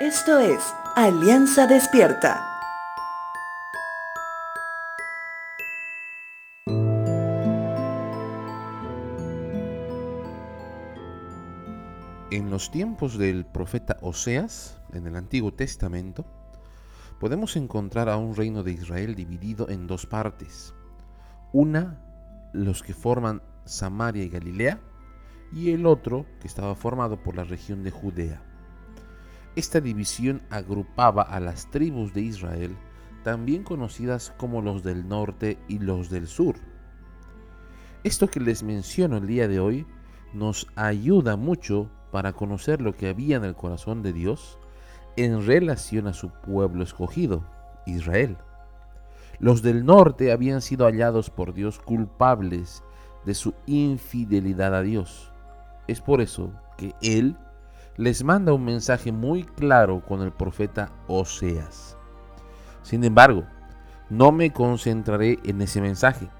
Esto 0.00 0.38
es 0.38 0.60
Alianza 0.94 1.66
Despierta. 1.66 2.40
En 12.30 12.48
los 12.48 12.70
tiempos 12.70 13.18
del 13.18 13.44
profeta 13.44 13.96
Oseas, 14.00 14.80
en 14.92 15.08
el 15.08 15.16
Antiguo 15.16 15.52
Testamento, 15.52 16.24
podemos 17.18 17.56
encontrar 17.56 18.08
a 18.08 18.18
un 18.18 18.36
reino 18.36 18.62
de 18.62 18.70
Israel 18.70 19.16
dividido 19.16 19.68
en 19.68 19.88
dos 19.88 20.06
partes. 20.06 20.74
Una, 21.52 21.98
los 22.52 22.84
que 22.84 22.94
forman 22.94 23.42
Samaria 23.64 24.22
y 24.22 24.28
Galilea, 24.28 24.78
y 25.52 25.72
el 25.72 25.86
otro, 25.86 26.24
que 26.40 26.46
estaba 26.46 26.76
formado 26.76 27.20
por 27.20 27.34
la 27.34 27.42
región 27.42 27.82
de 27.82 27.90
Judea. 27.90 28.44
Esta 29.58 29.80
división 29.80 30.40
agrupaba 30.50 31.22
a 31.22 31.40
las 31.40 31.68
tribus 31.68 32.14
de 32.14 32.20
Israel, 32.20 32.76
también 33.24 33.64
conocidas 33.64 34.32
como 34.38 34.62
los 34.62 34.84
del 34.84 35.08
norte 35.08 35.58
y 35.66 35.80
los 35.80 36.10
del 36.10 36.28
sur. 36.28 36.54
Esto 38.04 38.28
que 38.28 38.38
les 38.38 38.62
menciono 38.62 39.16
el 39.16 39.26
día 39.26 39.48
de 39.48 39.58
hoy 39.58 39.84
nos 40.32 40.68
ayuda 40.76 41.34
mucho 41.34 41.90
para 42.12 42.34
conocer 42.34 42.80
lo 42.80 42.96
que 42.96 43.08
había 43.08 43.36
en 43.36 43.44
el 43.44 43.56
corazón 43.56 44.00
de 44.00 44.12
Dios 44.12 44.60
en 45.16 45.44
relación 45.44 46.06
a 46.06 46.12
su 46.12 46.30
pueblo 46.30 46.84
escogido, 46.84 47.44
Israel. 47.84 48.36
Los 49.40 49.60
del 49.62 49.84
norte 49.84 50.30
habían 50.30 50.62
sido 50.62 50.86
hallados 50.86 51.30
por 51.30 51.52
Dios 51.52 51.80
culpables 51.80 52.84
de 53.24 53.34
su 53.34 53.54
infidelidad 53.66 54.72
a 54.76 54.82
Dios. 54.82 55.32
Es 55.88 56.00
por 56.00 56.20
eso 56.20 56.52
que 56.76 56.94
Él 57.02 57.36
les 57.98 58.22
manda 58.22 58.52
un 58.52 58.64
mensaje 58.64 59.10
muy 59.10 59.42
claro 59.42 60.00
con 60.06 60.22
el 60.22 60.30
profeta 60.30 60.92
Oseas. 61.08 61.96
Sin 62.82 63.02
embargo, 63.02 63.44
no 64.08 64.30
me 64.30 64.52
concentraré 64.52 65.38
en 65.44 65.60
ese 65.60 65.80
mensaje, 65.80 66.30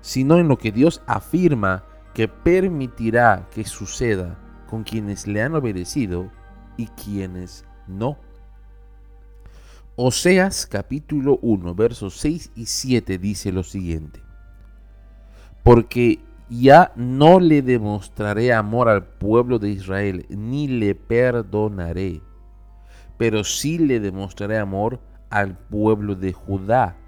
sino 0.00 0.38
en 0.38 0.46
lo 0.46 0.56
que 0.56 0.70
Dios 0.70 1.02
afirma 1.06 1.84
que 2.14 2.28
permitirá 2.28 3.48
que 3.50 3.64
suceda 3.64 4.38
con 4.70 4.84
quienes 4.84 5.26
le 5.26 5.42
han 5.42 5.56
obedecido 5.56 6.30
y 6.76 6.86
quienes 6.86 7.64
no. 7.88 8.16
Oseas 9.96 10.66
capítulo 10.66 11.38
1, 11.42 11.74
versos 11.74 12.14
6 12.18 12.52
y 12.54 12.66
7 12.66 13.18
dice 13.18 13.50
lo 13.50 13.64
siguiente. 13.64 14.20
Porque 15.64 16.20
ya 16.60 16.92
no 16.96 17.40
le 17.40 17.62
demostraré 17.62 18.52
amor 18.52 18.90
al 18.90 19.04
pueblo 19.04 19.58
de 19.58 19.70
Israel, 19.70 20.26
ni 20.28 20.68
le 20.68 20.94
perdonaré, 20.94 22.20
pero 23.16 23.42
sí 23.42 23.78
le 23.78 24.00
demostraré 24.00 24.58
amor 24.58 25.00
al 25.30 25.56
pueblo 25.56 26.14
de 26.14 26.34
Judá. 26.34 26.98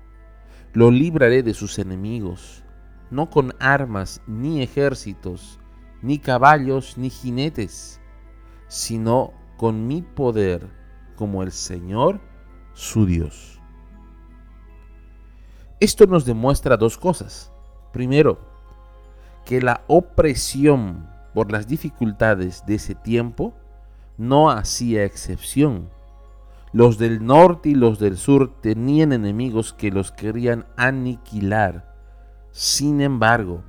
Lo 0.73 0.91
libraré 0.91 1.42
de 1.42 1.53
sus 1.53 1.78
enemigos, 1.78 2.64
no 3.11 3.28
con 3.28 3.53
armas, 3.61 4.23
ni 4.27 4.62
ejércitos, 4.62 5.61
ni 6.01 6.19
caballos, 6.19 6.97
ni 6.97 7.11
jinetes, 7.11 8.01
sino 8.69 9.34
con 9.58 9.86
mi 9.86 10.01
poder, 10.01 10.70
como 11.17 11.42
el 11.42 11.53
Señor 11.53 12.19
su 12.73 13.05
Dios. 13.05 13.61
Esto 15.81 16.06
nos 16.06 16.25
demuestra 16.25 16.79
dos 16.79 16.97
cosas. 16.97 17.53
Primero, 17.92 18.54
que 19.45 19.61
la 19.61 19.83
opresión 19.87 21.09
por 21.34 21.53
las 21.53 21.67
dificultades 21.67 22.64
de 22.67 22.77
ese 22.77 22.95
tiempo 22.95 23.55
no 24.17 24.51
hacía 24.51 25.05
excepción. 25.05 25.91
Los 26.73 26.98
del 26.98 27.25
norte 27.25 27.70
y 27.70 27.75
los 27.75 27.98
del 27.98 28.17
sur 28.17 28.53
tenían 28.61 29.12
enemigos 29.12 29.73
que 29.73 29.91
los 29.91 30.11
querían 30.11 30.67
aniquilar. 30.77 31.92
Sin 32.51 33.01
embargo, 33.01 33.63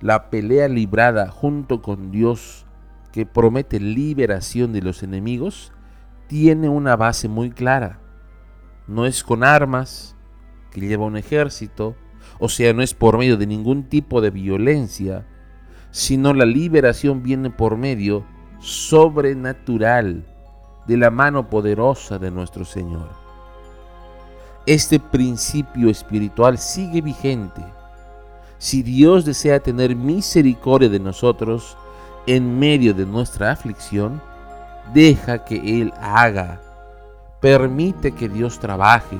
la 0.00 0.30
pelea 0.30 0.68
librada 0.68 1.28
junto 1.30 1.80
con 1.80 2.10
Dios, 2.10 2.66
que 3.12 3.24
promete 3.24 3.78
liberación 3.78 4.72
de 4.72 4.82
los 4.82 5.02
enemigos, 5.02 5.72
tiene 6.26 6.68
una 6.68 6.96
base 6.96 7.28
muy 7.28 7.50
clara. 7.50 8.00
No 8.86 9.06
es 9.06 9.22
con 9.22 9.44
armas, 9.44 10.16
que 10.70 10.80
lleva 10.80 11.04
un 11.04 11.16
ejército, 11.16 11.94
o 12.38 12.48
sea, 12.48 12.72
no 12.72 12.82
es 12.82 12.94
por 12.94 13.18
medio 13.18 13.36
de 13.36 13.46
ningún 13.46 13.84
tipo 13.84 14.20
de 14.20 14.30
violencia, 14.30 15.26
sino 15.90 16.34
la 16.34 16.46
liberación 16.46 17.22
viene 17.22 17.50
por 17.50 17.76
medio 17.76 18.24
sobrenatural 18.60 20.24
de 20.86 20.96
la 20.96 21.10
mano 21.10 21.48
poderosa 21.48 22.18
de 22.18 22.30
nuestro 22.30 22.64
Señor. 22.64 23.08
Este 24.66 25.00
principio 25.00 25.90
espiritual 25.90 26.58
sigue 26.58 27.00
vigente. 27.00 27.62
Si 28.58 28.82
Dios 28.82 29.24
desea 29.24 29.60
tener 29.60 29.96
misericordia 29.96 30.88
de 30.88 31.00
nosotros 31.00 31.76
en 32.26 32.58
medio 32.58 32.94
de 32.94 33.04
nuestra 33.04 33.50
aflicción, 33.50 34.22
deja 34.94 35.44
que 35.44 35.80
Él 35.80 35.92
haga. 36.00 36.60
Permite 37.40 38.12
que 38.12 38.28
Dios 38.28 38.60
trabaje 38.60 39.18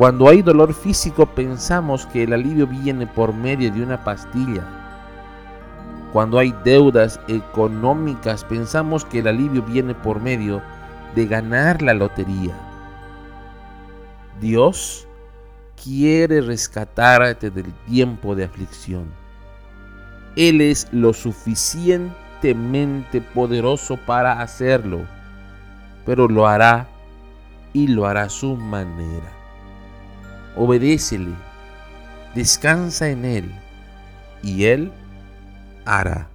cuando 0.00 0.30
hay 0.30 0.40
dolor 0.40 0.72
físico 0.72 1.26
pensamos 1.26 2.06
que 2.06 2.22
el 2.22 2.32
alivio 2.32 2.66
viene 2.66 3.06
por 3.06 3.34
medio 3.34 3.70
de 3.70 3.82
una 3.82 4.02
pastilla. 4.02 4.64
Cuando 6.10 6.38
hay 6.38 6.54
deudas 6.64 7.20
económicas 7.28 8.42
pensamos 8.42 9.04
que 9.04 9.18
el 9.18 9.28
alivio 9.28 9.60
viene 9.60 9.94
por 9.94 10.18
medio 10.18 10.62
de 11.14 11.26
ganar 11.26 11.82
la 11.82 11.92
lotería. 11.92 12.54
Dios 14.40 15.06
quiere 15.84 16.40
rescatarte 16.40 17.50
del 17.50 17.70
tiempo 17.86 18.34
de 18.34 18.44
aflicción. 18.44 19.04
Él 20.34 20.62
es 20.62 20.88
lo 20.92 21.12
suficientemente 21.12 23.20
poderoso 23.20 23.98
para 24.06 24.40
hacerlo, 24.40 25.00
pero 26.06 26.26
lo 26.26 26.46
hará 26.46 26.88
y 27.74 27.88
lo 27.88 28.06
hará 28.06 28.22
a 28.22 28.30
su 28.30 28.56
manera 28.56 29.39
obedécele, 30.56 31.34
descansa 32.34 33.08
en 33.08 33.24
Él 33.24 33.50
y 34.42 34.64
Él 34.64 34.92
hará. 35.84 36.28